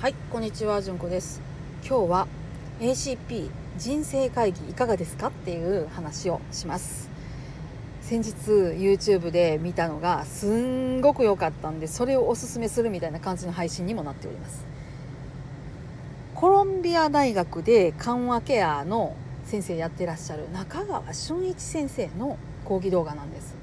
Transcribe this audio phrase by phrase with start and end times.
[0.00, 1.42] はいこんにちはじゅんこです。
[1.86, 2.26] 今日は
[2.80, 7.10] ACP 人生会議いかがですかっていう話をします。
[8.00, 14.64] 先日 YouTube で見たのがすんごく良かったんでそれをおすすめするみたいな感じの配信にもなっております。
[16.34, 19.14] コロンビア大学で緩和ケアの
[19.44, 23.54] 先生やってらっしゃる中川俊一先生の講義動画なんです。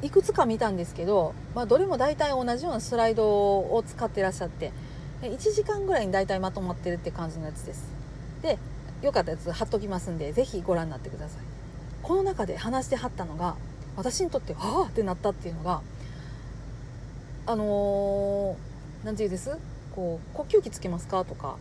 [0.00, 4.72] いくつか見たんですけど、まあ、どれも大体同じようなスライドを使ってらっしゃって
[5.22, 7.88] 1時間ぐらいに大体まとまってるって感じのやつです。
[8.42, 8.58] で
[9.02, 11.42] よかったやつ貼っときますんで是非ご覧になってください。
[12.02, 13.56] この中で話してはったのが
[13.96, 15.82] 私にとってはあってなったっていうのが
[17.46, 18.56] あの
[19.04, 19.56] 何、ー、て言うんです？
[19.94, 21.24] こう呼吸器つけますか？
[21.24, 21.56] とか、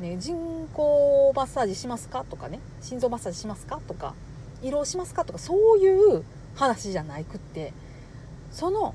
[0.00, 0.36] ね、人
[0.72, 2.24] 工マッサージしますか？
[2.28, 3.80] とかね心臓マッサージしますか？
[3.86, 4.14] とか
[4.62, 5.24] 胃ろうしますか？
[5.24, 6.24] とかそういう
[6.56, 7.72] 話じゃないくって
[8.50, 8.94] その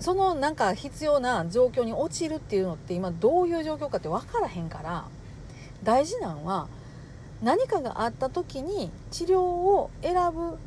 [0.00, 5.04] そのなんか必要な状況に陥るっていうのって今どういう状況かって分からへんから
[5.82, 6.68] 大事なのは
[7.42, 10.58] 何かがあった時に治療を選ぶ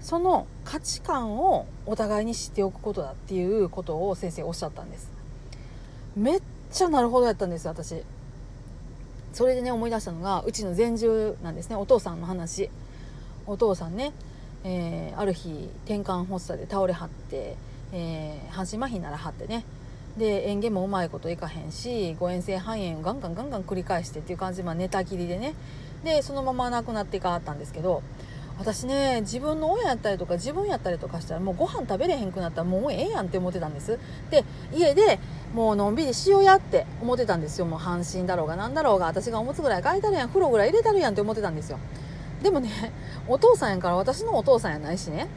[0.00, 5.10] その価値観をお互いに知っておくことだっていうことを先生おっしゃったんです。
[6.16, 6.42] めっ
[6.72, 8.02] ちゃなるほどやったんです私。
[9.32, 11.76] それでね思い出したのがうちの前住なんですね。
[11.76, 12.70] お父さんの話。
[13.46, 14.12] お父さんね、
[14.64, 17.56] えー、ある日転換発作で倒れはって
[17.92, 19.64] えー、半身麻痺ならはってね。
[20.18, 25.54] で園芸もうまいこといかへんし誤嚥性肺炎をガンガンガンガン繰り返してっていう感じで、まあ、寝たきりでね。
[26.04, 28.02] でそのまま亡くなっていかはったんですけど
[28.58, 33.98] 私ね自分の親やったりとか自分やったりとかしたらもうご飯食べれへんくなったらもうええやんって思ってたんです。
[34.30, 35.18] で家で
[35.54, 37.66] もうのんびりしようやって思ってたんですよ。
[37.66, 41.78] もう半身だろうが何だろうが私がおむつぐらい書いたるやん風呂ぐらい入れたるやんって思ってたんですよ。
[42.42, 42.92] でもね
[43.28, 45.28] お父さんやから私のお父さんやないしね。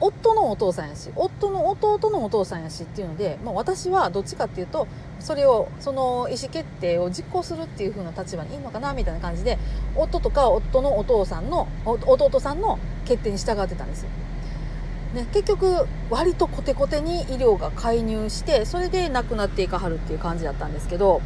[0.00, 4.86] 夫のお父さんやし夫の弟のお父さんやしっていうので、まあ、私はどっちかっていうと
[5.18, 9.58] それをその意思決定を実行するっていう風な立場にいいのかなみたいな感じで
[9.96, 14.10] 夫とか夫のお父さんの弟さんの決定に従ってたんですよ。
[15.14, 21.22] ね、結局割とコテコテに医療が介入してそれで亡くなっていかはるっていう感じだったんですけど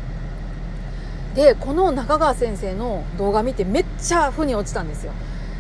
[1.35, 5.13] でこの中川先生の動画見てめっちゃ負に落ちたんですよ。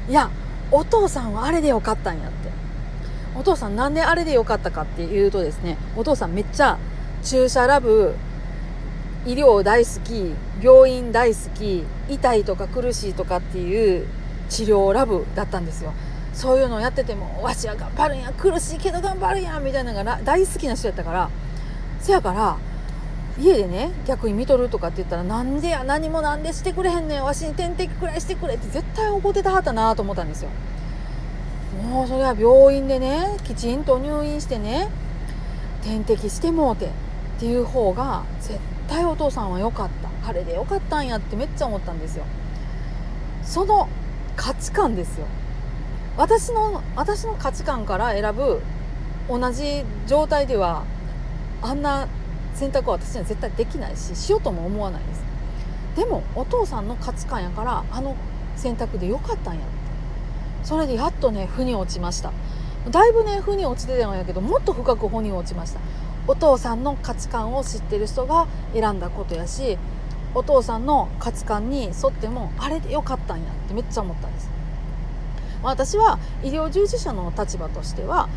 [0.09, 0.31] いや
[0.71, 2.49] お父さんはあれでよかったんやって
[3.37, 6.79] お父さんなんであれでよかったかっていうとですねお父さんめっちゃ
[7.23, 8.15] 注射ラブ
[9.25, 14.07] 医療大好き病院大好き痛いとか苦しいとかっていう
[14.49, 15.93] 治療ラブだったんですよ。
[16.35, 21.31] そういうのをやっててもわしは頑張るんや苦しいけど頑張るんやみたいなのが大好きな人やったから。
[22.01, 22.57] せやから
[23.39, 30.51] 家でね逆に見とるとかって言ったらなんでや何もなんでしてくれへんねんわしに点滴くらいしてくれって絶対怒ってたはったなと思ったんですよ。
[31.89, 34.89] もうそれは病院でねきちんと入院してね
[35.83, 36.89] 点滴してもうてっ
[37.39, 40.29] ていう方が絶対お父さんは良かった。
[40.29, 42.25] あれで良かったんやってめっちゃ思ったんですよ。
[43.43, 43.89] その
[44.37, 45.27] 価値観ですよ。
[46.17, 48.63] 私の私の価値観から選ぶ
[49.29, 50.85] 同じ状態では
[51.61, 52.07] あんな
[52.55, 55.25] 選択は私には絶対できないししようとも思わないです。
[55.97, 58.15] でもお父さんの価値観やからあの
[58.57, 59.63] 選択で良かったんやっ
[60.63, 62.33] それでやっとね腑に落ちました。
[62.91, 65.81] だいぶね腑に落ちてたんやけどもっと深く腑に落ちました。
[66.27, 69.77] お父さんの価値観を知ってる人が選んだことやし
[70.35, 74.51] お父さんの価値観に沿ってもあれでよかったんやってめっちゃ思ったんです。
[75.63, 78.29] 私は医療従事者の立場としては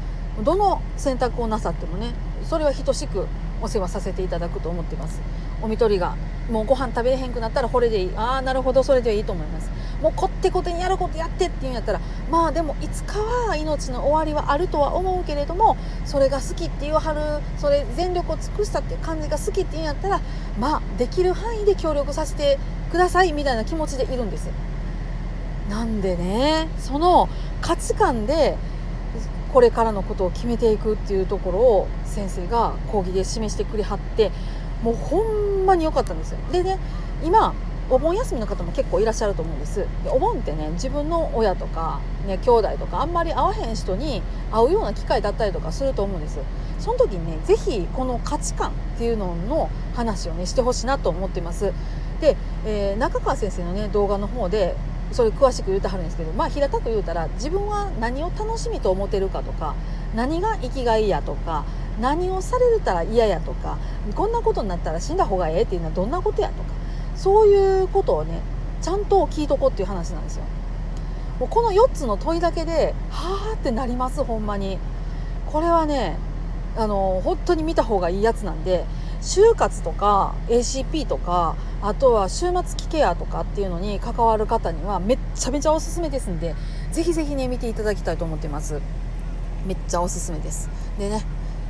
[0.43, 3.27] どの選択をなさってもねそれは等しく
[3.61, 5.21] お世話させていただくと思ってます。
[5.61, 6.15] おみとりが
[6.51, 8.11] もうご飯食べれへんくなったらこれでいい。
[8.15, 9.69] ああなるほどそれでいいと思います。
[10.01, 20.21] もうこってこてにやることやってっていうんやったらまあでもいつかは命の終わりはあるとは思うけれどもそれが好きって言わはるそれ全力を尽くしたっていう感じが好きって言うんやったら
[20.59, 22.59] まあできる範囲で協力させて
[22.91, 24.49] くださいみたいな気持ちでいるんです。
[25.69, 27.27] なんでねその
[27.61, 28.55] 価値観で
[29.51, 34.31] これからのことを決めていくっていうところを先生が講義で示してくれはって
[34.83, 36.37] もうほんまに良かったんですよ。
[36.51, 36.77] でね
[37.23, 37.53] 今
[37.89, 39.85] お盆休みの方も結構いらっしゃると思うんです。
[40.07, 46.39] お盆ってね自分の親とか、ね、兄弟とかあんまり会わへん人に会うような機会だったりとかすると思うんです。
[46.79, 51.73] その時にね是非この価値観っていうのの話をねしてほしいなと思ってます。
[52.21, 52.35] で、
[52.65, 54.75] えー、中川先生のね動画の方で
[55.11, 59.75] それ詳しく言うてはるんですけどまあ平たく言うたら自分は何を楽しみと思ってるかとか
[60.15, 61.65] 何が生きがいやとか
[62.01, 63.77] 何をされるたら嫌やとか
[64.15, 66.69] こんなことになったら死んだ方がええっていうのはどんなことやとか
[67.15, 68.41] そういうことをね
[68.81, 70.43] ちゃんと聞いとこうっていう話なんですよ。
[71.39, 74.77] もうこの4つの問いだけではあってなりますほんまに。
[75.51, 76.17] これはね
[76.75, 78.85] あの本当に見た方がいいやつなんで
[79.21, 86.55] 就活とか ACP とかあとは終末期ケアとかっていうのに関わる方にはめっちゃめちゃおすすめですんで
[86.91, 88.81] ぜひぜひね見ていただきたいと思ってます
[89.65, 90.69] めっちゃおすすめです
[90.99, 91.25] でね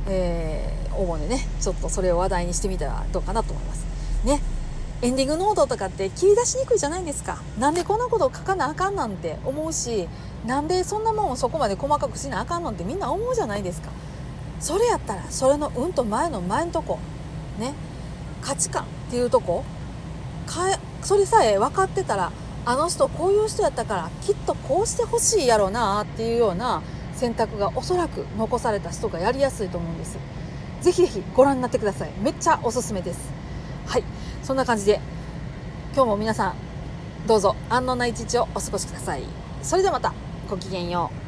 [0.08, 3.84] えー、主にねちょっとそれを話題にしてみたらどうかなと思います
[4.24, 4.40] ね
[5.02, 7.38] エンディングノートとかって切り出しにくいじゃないですか。
[7.58, 10.08] なんでこんなことを書かなあかんなんて思うし
[10.46, 13.90] なんでそんなもんをそこまで細かくしなあかんのってみんな思うじゃないですか。
[14.58, 16.98] それやったらそれのうんと前の前のとこ
[17.58, 17.74] ね
[18.40, 19.64] 価値観っていうとこ
[21.02, 22.32] それさえ分かってたら
[22.64, 26.82] あの人こういう人やったからきっとこうしてほしいやろうなっていうような
[27.14, 30.18] 選択がおそらく残された人がやりやすいと思うんです。
[30.80, 32.10] ぜひぜひご覧になってください。
[32.22, 33.30] めっちゃおすすめです。
[33.86, 34.04] はい。
[34.46, 35.00] そんな感じで
[35.92, 36.54] 今日も皆さん
[37.26, 39.24] どうぞ安穏な一日をお過ごしください。
[39.60, 40.14] それではまた
[40.48, 41.25] ごきげんよう。